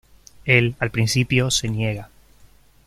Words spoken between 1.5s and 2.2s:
se niega.